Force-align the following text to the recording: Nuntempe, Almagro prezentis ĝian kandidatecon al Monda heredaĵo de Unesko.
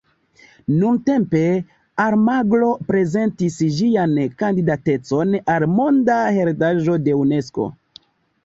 Nuntempe, 0.83 1.41
Almagro 2.05 2.71
prezentis 2.87 3.59
ĝian 3.81 4.17
kandidatecon 4.41 5.37
al 5.57 5.67
Monda 5.77 6.17
heredaĵo 6.41 7.01
de 7.07 7.19
Unesko. 7.23 7.71